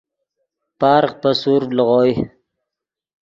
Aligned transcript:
پارغ 0.79 1.11
پے 1.21 1.31
سورڤ 1.41 1.69
لیغوئے 1.77 2.13